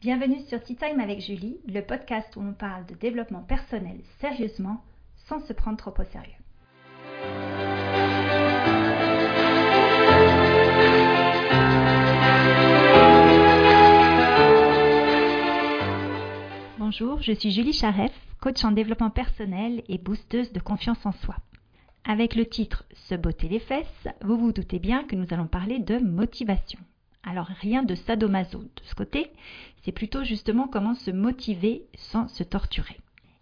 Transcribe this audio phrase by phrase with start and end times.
[0.00, 4.80] Bienvenue sur Tea Time avec Julie, le podcast où on parle de développement personnel sérieusement
[5.26, 6.38] sans se prendre trop au sérieux.
[16.78, 21.34] Bonjour, je suis Julie Charef, coach en développement personnel et boosteuse de confiance en soi.
[22.04, 25.80] Avec le titre Se botter les fesses, vous vous doutez bien que nous allons parler
[25.80, 26.78] de motivation.
[27.22, 29.32] Alors rien de sadomaso de ce côté,
[29.82, 32.98] c'est plutôt justement comment se motiver sans se torturer.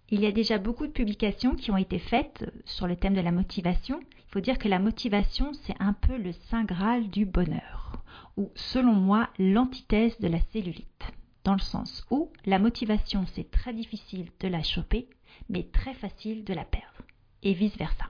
[0.09, 3.21] Il y a déjà beaucoup de publications qui ont été faites sur le thème de
[3.21, 4.01] la motivation.
[4.01, 8.03] Il faut dire que la motivation, c'est un peu le saint graal du bonheur,
[8.37, 11.13] ou selon moi l'antithèse de la cellulite,
[11.45, 15.09] dans le sens où la motivation, c'est très difficile de la choper,
[15.49, 17.03] mais très facile de la perdre,
[17.43, 18.07] et vice-versa.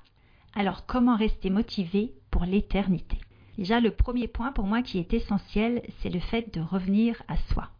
[0.54, 3.18] Alors comment rester motivé pour l'éternité?
[3.58, 7.36] Déjà, le premier point pour moi qui est essentiel, c'est le fait de revenir à
[7.52, 7.70] soi.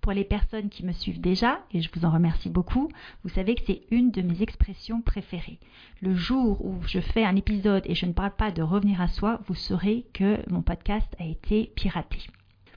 [0.00, 2.88] Pour les personnes qui me suivent déjà, et je vous en remercie beaucoup,
[3.24, 5.58] vous savez que c'est une de mes expressions préférées.
[6.02, 9.08] Le jour où je fais un épisode et je ne parle pas de revenir à
[9.08, 12.18] soi, vous saurez que mon podcast a été piraté.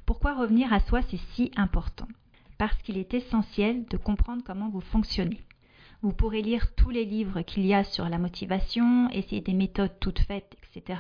[0.05, 2.07] Pourquoi revenir à soi, c'est si important?
[2.57, 5.41] Parce qu'il est essentiel de comprendre comment vous fonctionnez.
[6.01, 9.99] Vous pourrez lire tous les livres qu'il y a sur la motivation, essayer des méthodes
[9.99, 10.95] toutes faites, etc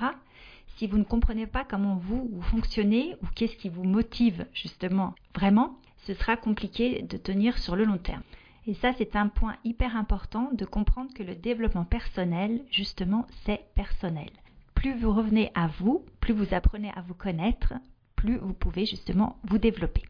[0.77, 5.77] si vous ne comprenez pas comment vous, fonctionnez ou qu'est-ce qui vous motive justement vraiment,
[6.05, 8.21] ce sera compliqué de tenir sur le long terme.
[8.67, 13.65] Et ça, c'est un point hyper important de comprendre que le développement personnel, justement, c'est
[13.75, 14.29] personnel.
[14.75, 17.73] Plus vous revenez à vous, plus vous apprenez à vous connaître,
[18.15, 20.03] plus vous pouvez justement vous développer.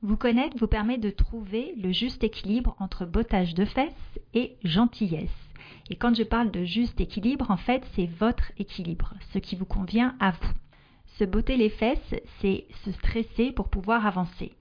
[0.00, 5.47] Vous connaître vous permet de trouver le juste équilibre entre bottage de fesses et gentillesse.
[5.90, 9.64] Et quand je parle de juste équilibre, en fait, c'est votre équilibre, ce qui vous
[9.64, 10.52] convient à vous.
[11.18, 14.52] Se botter les fesses, c'est se stresser pour pouvoir avancer.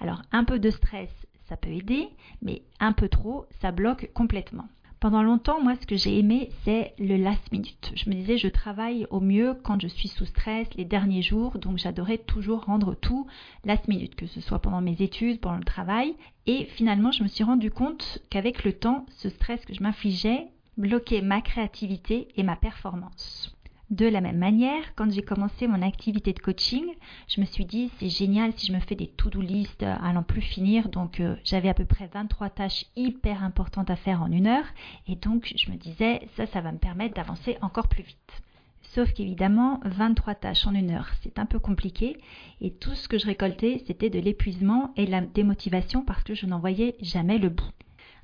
[0.00, 1.10] Alors, un peu de stress,
[1.48, 2.08] ça peut aider,
[2.42, 4.68] mais un peu trop, ça bloque complètement.
[4.98, 7.92] Pendant longtemps, moi, ce que j'ai aimé, c'est le last minute.
[7.94, 11.58] Je me disais, je travaille au mieux quand je suis sous stress les derniers jours,
[11.58, 13.26] donc j'adorais toujours rendre tout
[13.64, 16.14] last minute, que ce soit pendant mes études, pendant le travail.
[16.46, 20.48] Et finalement, je me suis rendu compte qu'avec le temps, ce stress que je m'infligeais
[20.76, 23.56] bloquer ma créativité et ma performance.
[23.90, 26.84] De la même manière, quand j'ai commencé mon activité de coaching,
[27.28, 30.24] je me suis dit c'est génial si je me fais des to-do list à n'en
[30.24, 30.88] plus finir.
[30.88, 34.64] Donc euh, j'avais à peu près 23 tâches hyper importantes à faire en une heure
[35.06, 38.42] et donc je me disais ça ça va me permettre d'avancer encore plus vite.
[38.82, 42.16] Sauf qu'évidemment, 23 tâches en une heure, c'est un peu compliqué
[42.60, 46.46] et tout ce que je récoltais, c'était de l'épuisement et la démotivation parce que je
[46.46, 47.70] n'en voyais jamais le bout.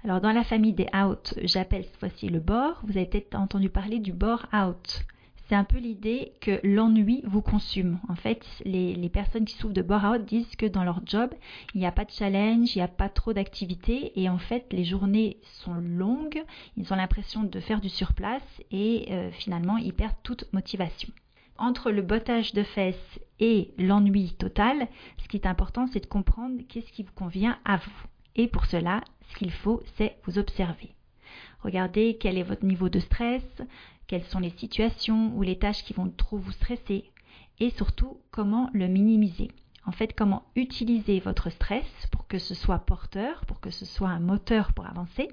[0.05, 2.81] Alors dans la famille des out, j'appelle cette fois-ci le bore.
[2.83, 5.05] Vous avez peut-être entendu parler du bore out.
[5.47, 8.01] C'est un peu l'idée que l'ennui vous consume.
[8.09, 11.31] En fait, les, personnes qui souffrent de bore out disent que dans leur job,
[11.75, 14.73] il n'y a pas de challenge, il n'y a pas trop d'activité et en fait,
[14.73, 16.43] les journées sont longues,
[16.77, 18.43] ils ont l'impression de faire du surplace
[18.73, 21.11] et euh, finalement, ils perdent toute motivation
[21.59, 24.89] entre le bottage de fesses et l'ennui total,
[25.23, 27.93] ce qui est important, c'est de comprendre qu'est-ce qui vous convient à vous.
[28.35, 30.91] Et pour cela, ce qu'il faut, c'est vous observer.
[31.61, 33.43] Regardez quel est votre niveau de stress,
[34.07, 37.11] quelles sont les situations ou les tâches qui vont trop vous stresser
[37.61, 39.51] et surtout comment le minimiser.
[39.85, 44.09] En fait, comment utiliser votre stress pour que ce soit porteur, pour que ce soit
[44.09, 45.29] un moteur pour avancer,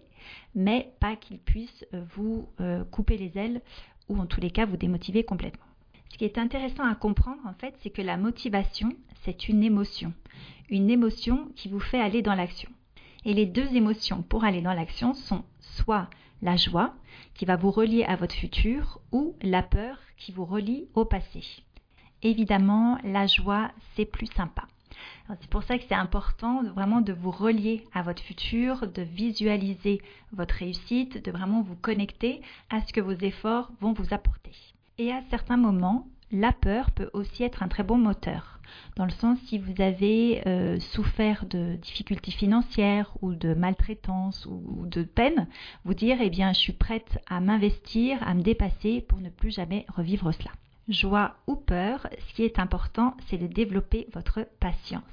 [0.55, 3.61] mais pas qu'il puisse euh, vous euh, couper les ailes
[4.07, 5.66] ou en tous les cas vous démotiver complètement.
[6.11, 8.89] Ce qui est intéressant à comprendre en fait, c'est que la motivation,
[9.23, 10.13] c'est une émotion,
[10.69, 12.69] une émotion qui vous fait aller dans l'action.
[13.25, 16.09] Et les deux émotions pour aller dans l'action sont soit
[16.41, 16.94] la joie
[17.35, 21.41] qui va vous relier à votre futur ou la peur qui vous relie au passé.
[22.22, 24.63] Évidemment, la joie, c'est plus sympa.
[25.40, 30.02] C'est pour ça que c'est important vraiment de vous relier à votre futur, de visualiser
[30.34, 34.52] votre réussite, de vraiment vous connecter à ce que vos efforts vont vous apporter.
[34.97, 38.59] Et à certains moments, la peur peut aussi être un très bon moteur.
[38.95, 44.85] Dans le sens si vous avez euh, souffert de difficultés financières ou de maltraitance ou,
[44.85, 45.47] de peine,
[45.85, 49.52] vous dire eh bien je suis prête à m'investir, à me dépasser pour ne plus
[49.52, 50.52] jamais revivre cela.
[50.87, 55.03] Joie ou peur, ce qui est important, c'est de développer votre patience.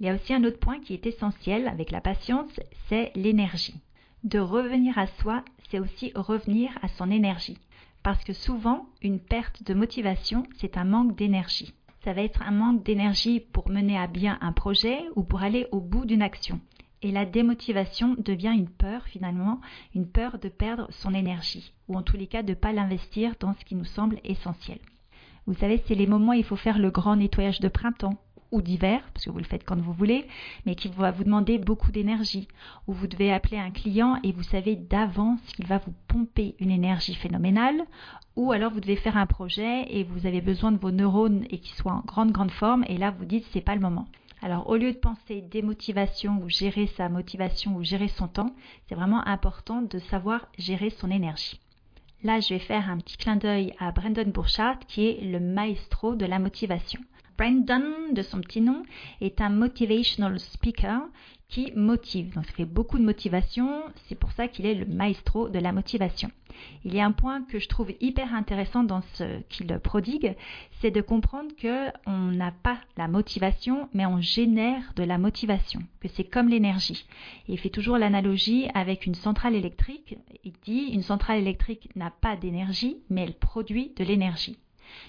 [0.00, 2.50] Il y a aussi un autre point qui est essentiel avec la patience,
[2.88, 3.80] c'est l'énergie.
[4.24, 7.58] De revenir à soi, c'est aussi revenir à son énergie
[8.04, 11.72] parce que souvent, une perte de motivation, c'est un manque d'énergie.
[12.04, 15.66] Ça va être un manque d'énergie pour mener à bien un projet ou pour aller
[15.72, 16.60] au bout d'une action.
[17.00, 19.58] Et la démotivation devient une peur finalement,
[19.94, 23.36] une peur de perdre son énergie, ou en tous les cas de ne pas l'investir
[23.40, 24.78] dans ce qui nous semble essentiel.
[25.46, 28.18] Vous savez, c'est les moments où il faut faire le grand nettoyage de printemps,
[28.54, 30.26] ou d'hiver, parce que vous le faites quand vous voulez,
[30.64, 32.46] mais qui va vous demander beaucoup d'énergie,
[32.86, 36.70] où vous devez appeler un client et vous savez d'avance qu'il va vous pomper une
[36.70, 37.82] énergie phénoménale,
[38.36, 41.58] ou alors vous devez faire un projet et vous avez besoin de vos neurones et
[41.58, 44.06] qu'ils soient en grande grande forme, et là vous dites c'est pas le moment.
[44.40, 48.54] Alors au lieu de penser démotivation ou gérer sa motivation ou gérer son temps,
[48.88, 51.58] c'est vraiment important de savoir gérer son énergie.
[52.22, 56.14] Là, je vais faire un petit clin d'œil à Brandon Burchard, qui est le maestro
[56.14, 57.00] de la motivation.
[57.36, 58.84] Brandon, de son petit nom,
[59.20, 61.02] est un motivational speaker
[61.48, 62.34] qui motive.
[62.34, 65.72] Donc ça fait beaucoup de motivation, c'est pour ça qu'il est le maestro de la
[65.72, 66.30] motivation.
[66.84, 70.34] Il y a un point que je trouve hyper intéressant dans ce qu'il prodigue,
[70.80, 75.80] c'est de comprendre que on n'a pas la motivation, mais on génère de la motivation,
[76.00, 77.06] que c'est comme l'énergie.
[77.48, 80.16] Il fait toujours l'analogie avec une centrale électrique.
[80.44, 84.58] Il dit une centrale électrique n'a pas d'énergie, mais elle produit de l'énergie.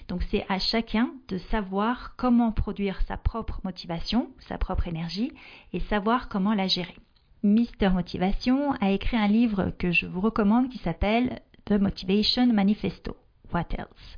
[0.08, 5.32] Donc c'est à chacun de savoir comment produire sa propre motivation, sa propre énergie,
[5.72, 6.96] et savoir comment la gérer.
[7.42, 13.16] Mister Motivation a écrit un livre que je vous recommande qui s'appelle The Motivation Manifesto.
[13.52, 14.16] What else?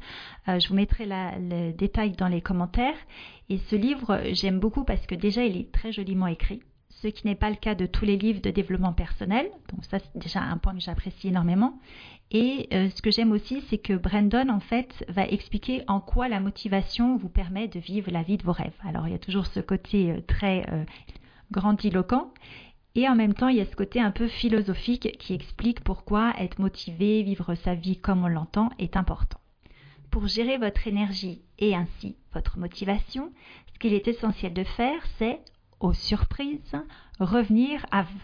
[0.49, 2.97] Euh, Je vous mettrai le détail dans les commentaires.
[3.51, 6.63] Et ce livre, j'aime beaucoup parce que déjà, il est très joliment écrit
[7.03, 9.49] ce qui n'est pas le cas de tous les livres de développement personnel.
[9.73, 11.79] Donc ça, c'est déjà un point que j'apprécie énormément.
[12.31, 16.29] Et euh, ce que j'aime aussi, c'est que Brandon, en fait, va expliquer en quoi
[16.29, 18.77] la motivation vous permet de vivre la vie de vos rêves.
[18.87, 20.85] Alors, il y a toujours ce côté euh, très euh,
[21.53, 22.33] grandiloquent.
[22.95, 26.35] Et en même temps, il y a ce côté un peu philosophique qui explique pourquoi
[26.39, 29.39] être motivé, vivre sa vie comme on l'entend, est important.
[30.11, 33.31] Pour gérer votre énergie et ainsi votre motivation,
[33.73, 35.39] ce qu'il est essentiel de faire, c'est
[35.81, 36.77] aux surprises,
[37.21, 38.23] revenir à vous.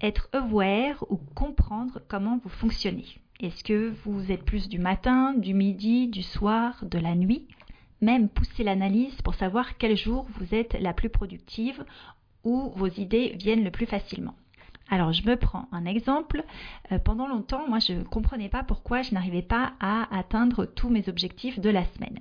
[0.00, 3.06] Être aware ou comprendre comment vous fonctionnez.
[3.40, 7.48] Est-ce que vous êtes plus du matin, du midi, du soir, de la nuit?
[8.00, 11.84] Même pousser l'analyse pour savoir quel jour vous êtes la plus productive
[12.42, 14.34] ou vos idées viennent le plus facilement.
[14.90, 16.44] Alors je me prends un exemple.
[16.92, 20.90] Euh, pendant longtemps, moi je ne comprenais pas pourquoi je n'arrivais pas à atteindre tous
[20.90, 22.20] mes objectifs de la semaine.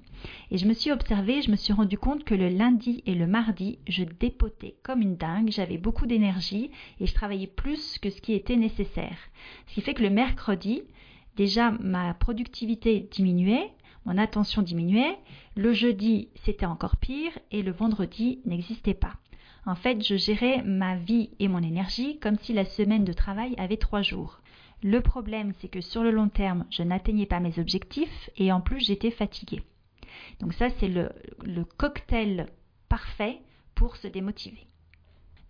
[0.49, 3.27] Et je me suis observée, je me suis rendu compte que le lundi et le
[3.27, 8.21] mardi, je dépotais comme une dingue, j'avais beaucoup d'énergie et je travaillais plus que ce
[8.21, 9.17] qui était nécessaire.
[9.67, 10.83] Ce qui fait que le mercredi,
[11.35, 13.71] déjà ma productivité diminuait,
[14.05, 15.17] mon attention diminuait,
[15.55, 19.15] le jeudi c'était encore pire et le vendredi n'existait pas.
[19.65, 23.55] En fait, je gérais ma vie et mon énergie comme si la semaine de travail
[23.57, 24.41] avait trois jours.
[24.81, 28.59] Le problème, c'est que sur le long terme, je n'atteignais pas mes objectifs et en
[28.59, 29.63] plus, j'étais fatiguée.
[30.41, 31.09] Donc ça, c'est le,
[31.77, 32.47] cocktail
[32.89, 33.39] parfait
[33.75, 34.67] pour se démotiver.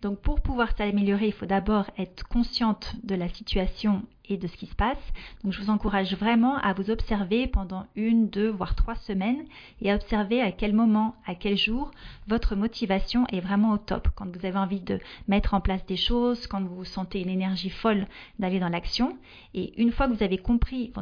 [0.02, 4.56] Donc pour pouvoir s'améliorer, il faut d'abord être consciente de la situation et de ce
[4.56, 4.98] qui se passe.
[5.42, 9.44] Donc je vous encourage vraiment à vous observer pendant une, deux, voire trois semaines
[9.80, 11.90] et à observer à quel moment, à quel jour
[12.26, 14.08] votre motivation est vraiment au top.
[14.14, 14.98] Quand vous avez envie de
[15.28, 18.06] mettre en place des choses, quand vous sentez une énergie folle
[18.38, 19.18] d'aller dans l'action.
[19.54, 20.92] Et une fois que vous avez compris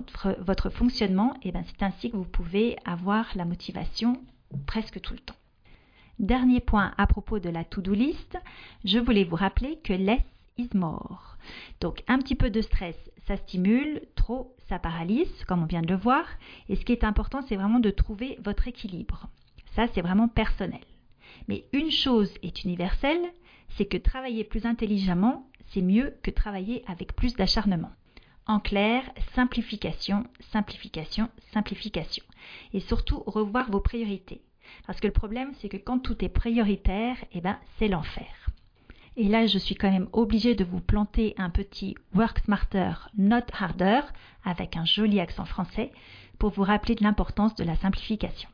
[0.40, 4.20] votre, fonctionnement, et eh ben c'est ainsi que vous pouvez avoir la motivation
[4.66, 5.36] presque tout le temps.
[6.18, 8.38] Dernier point à propos de la to-do list,
[8.84, 10.22] je voulais vous rappeler que less
[10.58, 11.36] is more.
[11.80, 12.96] Donc un petit peu de stress,
[13.26, 16.24] ça stimule, trop, ça paralyse, comme on vient de le voir.
[16.68, 19.28] Et ce qui est important, c'est vraiment de trouver votre équilibre.
[19.74, 20.84] Ça, c'est vraiment personnel.
[21.48, 23.22] Mais une chose est universelle,
[23.70, 27.90] c'est que travailler plus intelligemment, c'est mieux que travailler avec plus d'acharnement.
[28.46, 32.24] En clair, simplification, simplification, simplification.
[32.72, 34.42] Et surtout, revoir vos priorités.
[34.86, 38.41] Parce que le problème, c'est que quand tout est prioritaire, eh ben, c'est l'enfer.
[39.16, 43.44] Et là, je suis quand même obligée de vous planter un petit work smarter, not
[43.52, 44.00] harder,
[44.44, 45.92] avec un joli accent français,
[46.38, 48.48] pour vous rappeler de l'importance de la simplification.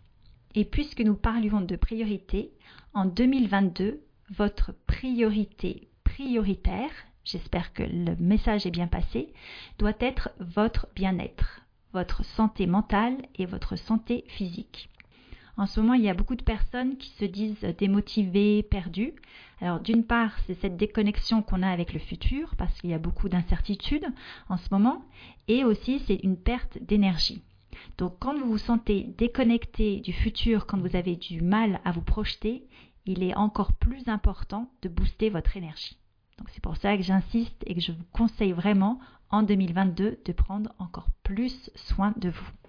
[0.54, 2.50] Et puisque nous parlions de priorité,
[2.92, 4.00] en 2022,
[4.30, 6.90] votre priorité prioritaire,
[7.24, 9.32] j'espère que le message est bien passé,
[9.78, 11.60] doit être votre bien-être,
[11.92, 14.90] votre santé mentale et votre santé physique.
[15.58, 19.14] En ce moment, il y a beaucoup de personnes qui se disent démotivées, perdues.
[19.60, 22.98] Alors d'une part, c'est cette déconnexion qu'on a avec le futur, parce qu'il y a
[22.98, 24.06] beaucoup d'incertitudes
[24.48, 25.02] en ce moment,
[25.48, 27.42] et aussi c'est une perte d'énergie.
[27.98, 32.02] Donc quand vous vous sentez déconnecté du futur, quand vous avez du mal à vous
[32.02, 32.62] projeter,
[33.04, 35.98] il est encore plus important de booster votre énergie.
[36.38, 39.00] Donc c'est pour ça que j'insiste et que je vous conseille vraiment
[39.30, 42.67] en 2022 de prendre encore plus soin de vous.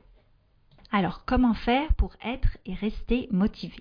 [0.92, 3.78] Alors, comment faire pour être et rester motivé?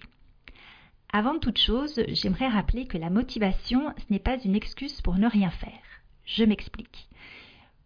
[1.10, 5.26] Avant toute chose, j'aimerais rappeler que la motivation, ce n'est pas une excuse pour ne
[5.26, 6.02] rien faire.
[6.26, 7.08] Je m'explique.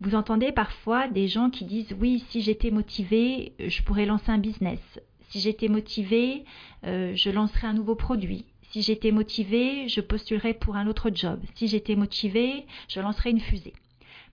[0.00, 4.38] Vous entendez parfois des gens qui disent oui, si j'étais motivé, je pourrais lancer un
[4.38, 4.81] business.
[5.29, 6.45] Si j'étais motivée,
[6.85, 8.45] euh, je lancerais un nouveau produit.
[8.73, 11.38] Si j'étais motivée, je postulerais pour un autre job.
[11.55, 13.75] Si j'étais motivée, je lancerais une fusée.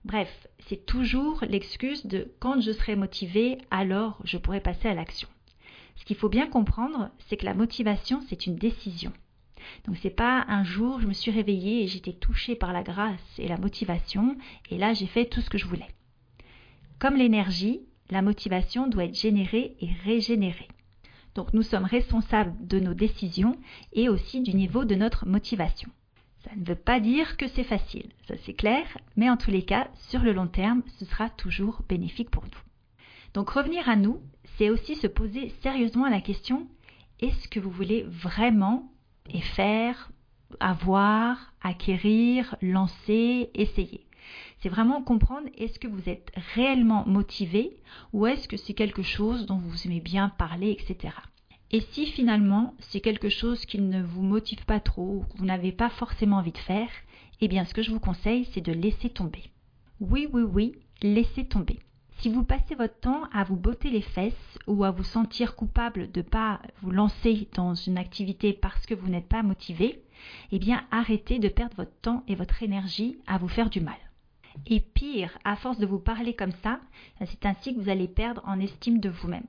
[0.04, 5.28] Bref, c'est toujours l'excuse de quand je serai motivée, alors je pourrai passer à l'action.
[5.96, 9.12] Ce qu'il faut bien comprendre, c'est que la motivation, c'est une décision.
[9.86, 13.20] Donc c'est pas un jour je me suis réveillée et j'étais touchée par la grâce
[13.38, 14.36] et la motivation
[14.70, 15.88] et là j'ai fait tout ce que je voulais.
[16.98, 20.68] Comme l'énergie, la motivation doit être générée et régénérée.
[21.34, 23.56] Donc nous sommes responsables de nos décisions
[23.92, 25.90] et aussi du niveau de notre motivation.
[26.44, 29.64] Ça ne veut pas dire que c'est facile, ça c'est clair, mais en tous les
[29.64, 32.50] cas, sur le long terme, ce sera toujours bénéfique pour nous.
[33.34, 34.20] Donc revenir à nous,
[34.56, 36.66] c'est aussi se poser sérieusement la question,
[37.20, 38.90] est-ce que vous voulez vraiment
[39.54, 40.10] faire,
[40.58, 44.06] avoir, acquérir, lancer, essayer?
[44.60, 47.76] C'est vraiment comprendre est-ce que vous êtes réellement motivé
[48.12, 51.14] ou est-ce que c'est quelque chose dont vous aimez bien parler, etc.
[51.72, 55.44] Et si finalement c'est quelque chose qui ne vous motive pas trop ou que vous
[55.44, 56.90] n'avez pas forcément envie de faire,
[57.40, 59.50] eh bien ce que je vous conseille c'est de laisser tomber.
[60.00, 61.78] Oui, oui, oui, laissez tomber.
[62.18, 66.10] Si vous passez votre temps à vous botter les fesses ou à vous sentir coupable
[66.10, 70.02] de ne pas vous lancer dans une activité parce que vous n'êtes pas motivé,
[70.50, 73.96] eh bien arrêtez de perdre votre temps et votre énergie à vous faire du mal.
[74.66, 76.80] Et pire, à force de vous parler comme ça,
[77.24, 79.46] c'est ainsi que vous allez perdre en estime de vous-même.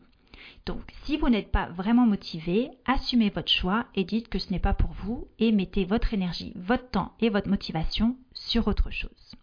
[0.66, 4.60] Donc, si vous n'êtes pas vraiment motivé, assumez votre choix et dites que ce n'est
[4.60, 9.36] pas pour vous et mettez votre énergie, votre temps et votre motivation sur autre chose.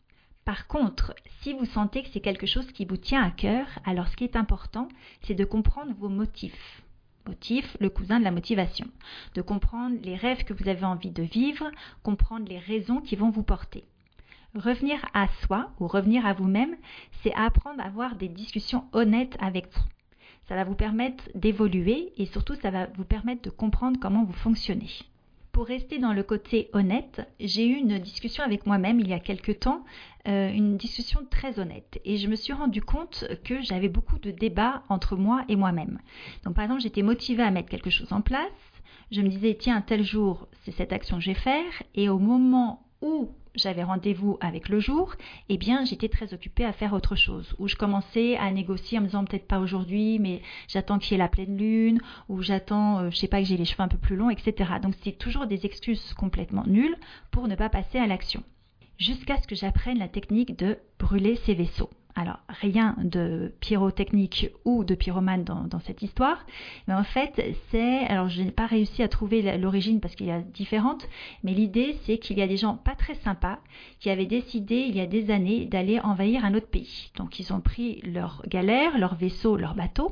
[0.45, 4.09] Par contre, si vous sentez que c'est quelque chose qui vous tient à cœur, alors
[4.09, 4.89] ce qui est important,
[5.23, 6.83] c'est de comprendre vos motifs.
[7.27, 8.87] Motif, le cousin de la motivation.
[9.35, 11.71] De comprendre les rêves que vous avez envie de vivre,
[12.03, 13.85] comprendre les raisons qui vont vous porter.
[14.55, 16.77] Revenir à soi ou revenir à vous-même,
[17.23, 19.85] c'est apprendre à avoir des discussions honnêtes avec vous.
[20.49, 24.33] Ça va vous permettre d'évoluer et surtout ça va vous permettre de comprendre comment vous
[24.33, 24.89] fonctionnez.
[25.53, 29.19] Pour rester dans le côté honnête, j'ai eu une discussion avec moi-même il y a
[29.19, 29.85] quelque temps,
[30.27, 32.01] euh, une discussion très honnête.
[32.05, 35.99] Et je me suis rendu compte que j'avais beaucoup de débats entre moi et moi-même.
[36.45, 38.47] Donc par exemple, j'étais motivée à mettre quelque chose en place.
[39.11, 41.83] Je me disais, tiens, tel jour, c'est cette action que je vais faire.
[41.95, 45.15] Et au moment où j'avais rendez-vous avec le jour,
[45.49, 47.55] eh bien j'étais très occupée à faire autre chose.
[47.59, 51.15] Où je commençais à négocier en me disant peut-être pas aujourd'hui, mais j'attends qu'il y
[51.17, 53.89] ait la pleine lune, ou j'attends, euh, je sais pas, que j'ai les cheveux un
[53.89, 54.71] peu plus longs, etc.
[54.83, 56.97] Donc c'est toujours des excuses complètement nulles
[57.31, 58.43] pour ne pas passer à l'action.
[58.99, 61.91] Jusqu'à ce que j'apprenne la technique de brûler ses vaisseaux.
[62.21, 66.45] Alors, rien de pyrotechnique ou de pyromane dans, cette histoire,
[66.89, 68.01] mais en fait, c'est.
[68.09, 71.09] Alors, je n'ai pas réussi à trouver l'origine parce qu'il y a différentes,
[71.45, 73.61] mais l'idée, c'est qu'il y a des gens pas très sympas
[74.01, 77.13] qui avaient décidé il y a des années d'aller envahir un autre pays.
[77.17, 80.11] Donc, ils ont pris leur galère, leur vaisseau, leur bateau,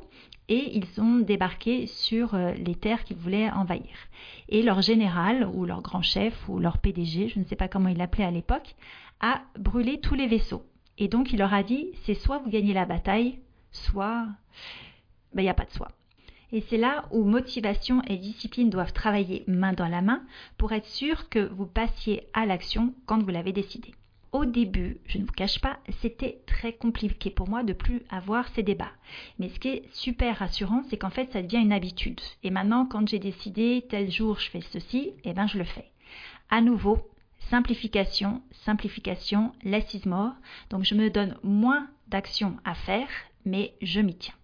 [0.48, 3.96] et ils ont débarqué sur euh, les terres qu'ils voulaient envahir.
[4.48, 7.88] Et leur général, ou leur grand chef, ou leur PDG, je ne sais pas comment
[7.88, 8.76] il l'appelait à l'époque,
[9.18, 10.62] a brûlé tous les vaisseaux.
[10.98, 13.38] Et donc il leur a dit, c'est soit vous gagnez la bataille,
[13.70, 14.26] soit
[15.34, 15.90] ben, il n'y a pas de soi.
[16.52, 20.22] Et c'est là où motivation et discipline doivent travailler main dans la main
[20.58, 23.94] pour être sûr que vous passiez à l'action quand vous l'avez décidé.
[24.32, 28.46] Au début, je ne vous cache pas, c'était très compliqué pour moi de plus avoir
[28.48, 28.92] ces débats.
[29.38, 32.20] Mais ce qui est super rassurant, c'est qu'en fait, ça devient une habitude.
[32.42, 35.90] Et maintenant, quand j'ai décidé tel jour je fais ceci, eh ben je le fais.
[36.50, 37.08] À nouveau,
[37.50, 40.32] simplification, simplification, less is more.
[40.70, 43.08] Donc je me donne moins d'actions à faire,
[43.44, 44.34] mais je m'y tiens.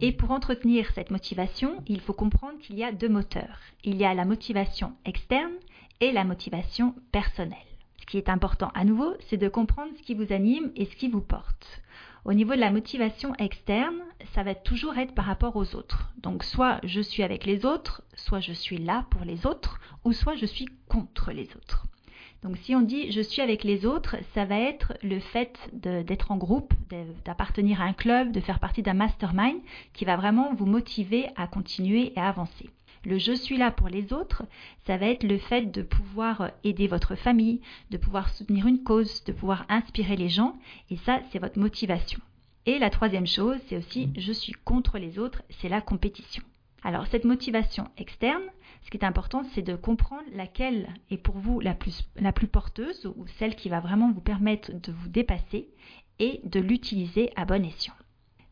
[0.00, 3.60] Et pour entretenir cette motivation, il faut comprendre qu'il y a deux moteurs.
[3.84, 5.54] Il y a la motivation externe
[6.00, 7.58] et la motivation personnelle.
[8.00, 10.94] Ce qui est important à nouveau, c'est de comprendre ce qui vous anime et ce
[10.94, 11.82] qui vous porte.
[12.24, 14.00] Au niveau de la motivation externe,
[14.34, 16.10] ça va toujours être par rapport aux autres.
[16.18, 20.12] Donc soit je suis avec les autres, soit je suis là pour les autres, ou
[20.12, 21.86] soit je suis contre les autres.
[22.42, 26.30] Donc si on dit je suis avec les autres, ça va être le fait d'être
[26.30, 26.72] en groupe,
[27.24, 29.58] d'appartenir à un club, de faire partie d'un mastermind
[29.92, 32.70] qui va vraiment vous motiver à continuer et à avancer.
[33.04, 34.44] Le je suis là pour les autres,
[34.86, 39.24] ça va être le fait de pouvoir aider votre famille, de pouvoir soutenir une cause,
[39.24, 40.56] de pouvoir inspirer les gens,
[40.90, 42.20] et ça, c'est votre motivation.
[42.66, 46.42] Et la troisième chose, c'est aussi je suis contre les autres, c'est la compétition.
[46.82, 48.42] Alors cette motivation externe,
[48.82, 52.04] ce qui est important, c'est de comprendre laquelle est pour vous la plus,
[52.50, 55.68] porteuse ou celle qui va vraiment vous permettre de vous dépasser
[56.18, 57.94] et de l'utiliser à bon escient.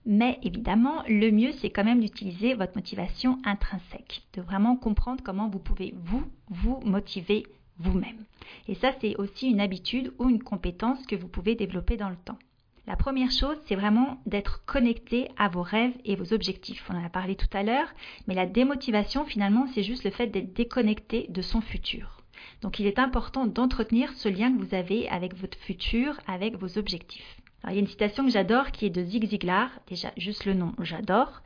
[0.05, 5.49] Mais évidemment, le mieux, c'est quand même d'utiliser votre motivation intrinsèque, de vraiment comprendre comment
[5.49, 7.45] vous pouvez vous, vous motiver
[7.79, 8.25] vous-même.
[8.69, 12.17] Et ça, c'est aussi une habitude ou une compétence que vous pouvez développer dans le
[12.17, 12.39] temps.
[12.87, 16.89] La première chose, c'est vraiment d'être connecté à vos rêves et vos objectifs.
[16.89, 17.89] On en a parlé tout à l'heure,
[18.29, 22.23] mais la démotivation, finalement, c'est juste le fait d'être déconnecté de son futur.
[22.63, 26.79] Donc il est important d'entretenir ce lien que vous avez avec votre futur, avec vos
[26.79, 27.37] objectifs.
[27.63, 30.45] Alors, il y a une citation que j'adore qui est de Zig Ziglar, déjà juste
[30.45, 31.43] le nom j'adore,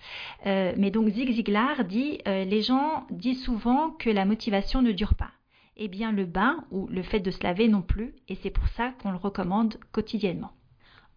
[0.47, 4.93] euh, mais donc Zig Ziglar dit euh, les gens disent souvent que la motivation ne
[4.93, 5.31] dure pas.
[5.79, 8.69] Eh bien le bain ou le fait de se laver non plus, et c'est pour
[8.69, 10.51] ça qu'on le recommande quotidiennement.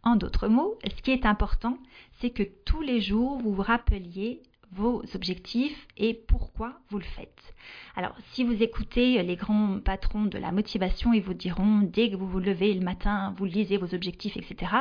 [0.04, 1.78] En d'autres mots, ce qui est important,
[2.20, 4.42] c'est que tous les jours, vous vous rappeliez
[4.74, 7.54] vos objectifs et pourquoi vous le faites.
[7.96, 12.16] Alors, si vous écoutez les grands patrons de la motivation, ils vous diront dès que
[12.16, 14.72] vous vous levez le matin, vous lisez vos objectifs, etc.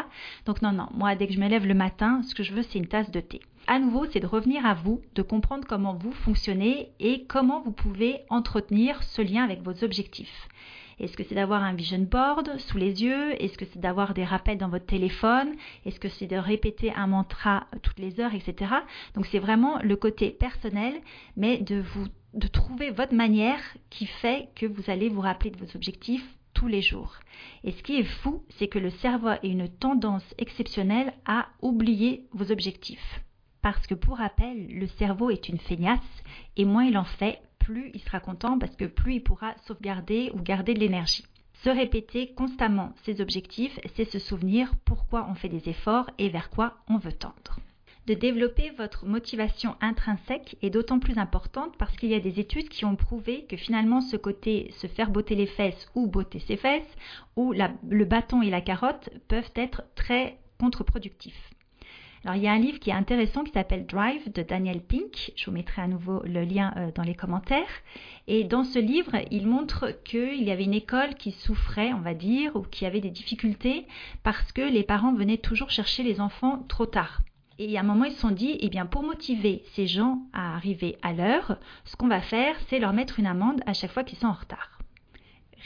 [0.47, 2.63] Donc non, non, moi, dès que je me lève le matin, ce que je veux,
[2.63, 3.41] c'est une tasse de thé.
[3.67, 7.73] À nouveau, c'est de revenir à vous, de comprendre comment vous fonctionnez et comment vous
[7.73, 10.49] pouvez entretenir ce lien avec vos objectifs.
[11.03, 13.33] Est-ce que c'est d'avoir un vision board sous les yeux?
[13.43, 15.53] Est-ce que c'est d'avoir des rappels dans votre téléphone?
[15.85, 18.73] Est-ce que c'est de répéter un mantra toutes les heures, etc.
[19.15, 20.95] Donc c'est vraiment le côté personnel,
[21.37, 22.07] mais de vous
[22.53, 26.83] trouver votre manière qui fait que vous allez vous rappeler de vos objectifs tous les
[26.83, 27.17] jours.
[27.65, 32.27] Et ce qui est fou, c'est que le cerveau a une tendance exceptionnelle à oublier
[32.33, 33.21] vos objectifs.
[33.61, 36.01] Parce que pour rappel, le cerveau est une feignasse
[36.57, 40.31] et moins il en fait, plus il sera content parce que plus il pourra sauvegarder
[40.35, 41.25] ou garder de l'énergie.
[41.63, 46.51] Se répéter constamment ses objectifs, c'est se souvenir pourquoi on fait des efforts et vers
[46.51, 47.61] quoi on veut tendre.
[48.09, 52.69] De développer votre motivation intrinsèque est d'autant plus importante parce qu'il y a des études
[52.69, 56.57] qui ont prouvé que finalement ce côté se faire botter les fesses ou botter ses
[56.57, 56.97] fesses
[57.37, 61.52] ou le bâton et la carotte peuvent être très contre-productifs.
[62.25, 65.33] Alors il y a un livre qui est intéressant qui s'appelle Drive de Daniel Pink.
[65.35, 67.67] Je vous mettrai à nouveau le lien euh, dans les commentaires.
[68.29, 72.15] Et dans ce livre, il montre qu'il y avait une école qui souffrait, on va
[72.15, 73.89] dire, ou qui avait des difficultés
[74.23, 77.23] parce que les parents venaient toujours chercher les enfants trop tard.
[77.59, 80.55] Et à un moment, ils se sont dit, eh bien, pour motiver ces gens à
[80.55, 84.05] arriver à l'heure, ce qu'on va faire, c'est leur mettre une amende à chaque fois
[84.05, 84.79] qu'ils sont en retard.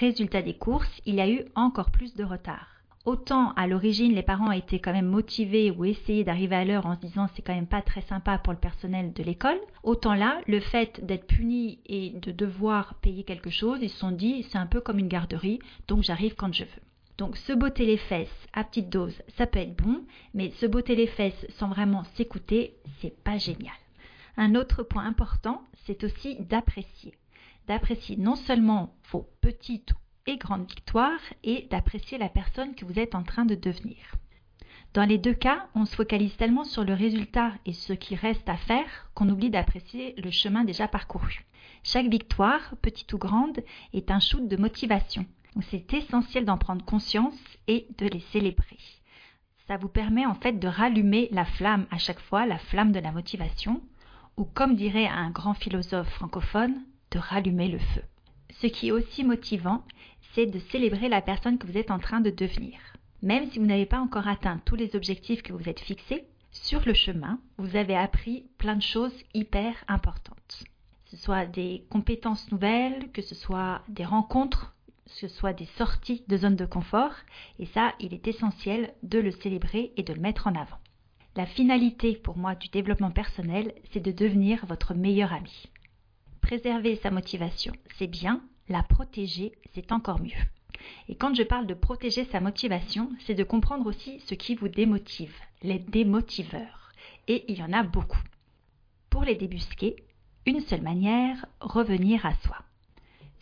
[0.00, 2.75] Résultat des courses, il y a eu encore plus de retard.
[3.06, 6.96] Autant à l'origine les parents étaient quand même motivés ou essayaient d'arriver à l'heure en
[6.96, 10.40] se disant c'est quand même pas très sympa pour le personnel de l'école, autant là
[10.48, 14.58] le fait d'être puni et de devoir payer quelque chose, ils se sont dit c'est
[14.58, 16.82] un peu comme une garderie donc j'arrive quand je veux.
[17.16, 20.02] Donc se botter les fesses à petite dose, ça peut être bon,
[20.34, 23.76] mais se botter les fesses sans vraiment s'écouter, c'est pas génial.
[24.36, 27.14] Un autre point important, c'est aussi d'apprécier.
[27.68, 29.94] D'apprécier non seulement vos petites
[30.26, 33.96] et grande victoire et d'apprécier la personne que vous êtes en train de devenir.
[34.94, 38.48] Dans les deux cas, on se focalise tellement sur le résultat et ce qui reste
[38.48, 41.44] à faire qu'on oublie d'apprécier le chemin déjà parcouru.
[41.82, 43.62] Chaque victoire, petite ou grande,
[43.92, 45.26] est un shoot de motivation.
[45.70, 48.78] C'est essentiel d'en prendre conscience et de les célébrer.
[49.66, 53.00] Ça vous permet en fait de rallumer la flamme à chaque fois, la flamme de
[53.00, 53.82] la motivation,
[54.36, 56.74] ou comme dirait un grand philosophe francophone,
[57.10, 58.02] de rallumer le feu.
[58.60, 59.84] Ce qui est aussi motivant,
[60.34, 62.78] c'est de célébrer la personne que vous êtes en train de devenir.
[63.22, 66.84] Même si vous n'avez pas encore atteint tous les objectifs que vous êtes fixés, sur
[66.86, 70.64] le chemin, vous avez appris plein de choses hyper importantes.
[71.04, 75.68] Que ce soit des compétences nouvelles, que ce soit des rencontres, que ce soit des
[75.76, 77.12] sorties de zone de confort,
[77.58, 80.78] et ça, il est essentiel de le célébrer et de le mettre en avant.
[81.36, 85.68] La finalité pour moi du développement personnel, c'est de devenir votre meilleur ami.
[86.46, 90.44] Préserver sa motivation, c'est bien, la protéger, c'est encore mieux.
[91.08, 94.68] Et quand je parle de protéger sa motivation, c'est de comprendre aussi ce qui vous
[94.68, 96.92] démotive, les démotiveurs.
[97.26, 98.22] Et il y en a beaucoup.
[99.10, 99.96] Pour les débusquer,
[100.46, 102.58] une seule manière, revenir à soi.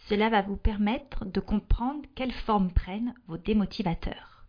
[0.09, 4.47] Cela va vous permettre de comprendre quelle forme prennent vos démotivateurs.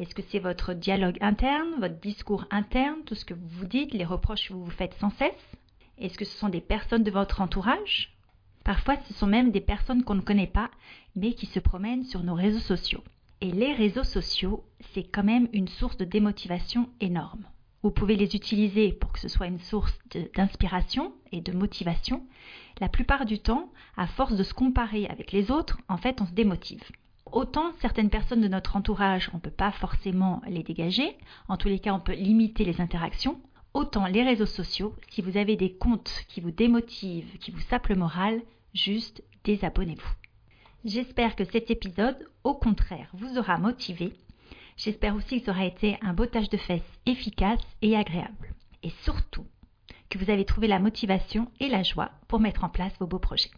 [0.00, 3.94] Est-ce que c'est votre dialogue interne, votre discours interne, tout ce que vous vous dites,
[3.94, 5.56] les reproches que vous vous faites sans cesse?
[5.98, 8.16] Est-ce que ce sont des personnes de votre entourage?
[8.64, 10.70] Parfois, ce sont même des personnes qu'on ne connaît pas,
[11.16, 13.02] mais qui se promènent sur nos réseaux sociaux.
[13.40, 17.44] Et les réseaux sociaux, c'est quand même une source de démotivation énorme.
[17.82, 19.98] Vous pouvez les utiliser pour que ce soit une source
[20.36, 22.24] d'inspiration et de motivation.
[22.80, 26.26] La plupart du temps, à force de se comparer avec les autres, en fait, on
[26.26, 26.84] se démotive.
[27.26, 31.16] Autant certaines personnes de notre entourage, on ne peut pas forcément les dégager,
[31.48, 33.40] en tous les cas, on peut limiter les interactions,
[33.74, 37.88] Autant les réseaux sociaux, si vous avez des comptes qui vous démotivent, qui vous sapent
[37.88, 38.42] le moral,
[38.74, 40.12] juste désabonnez-vous.
[40.84, 44.12] J'espère que cet épisode, au contraire, vous aura motivé.
[44.76, 48.52] J'espère aussi que ça aura été un bottage de fesses efficace et agréable.
[48.82, 49.46] Et surtout,
[50.10, 53.18] que vous avez trouvé la motivation et la joie pour mettre en place vos beaux
[53.18, 53.50] projets.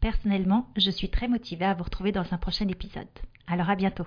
[0.00, 3.06] Personnellement, je suis très motivée à vous retrouver dans un prochain épisode.
[3.46, 4.04] Alors à bientôt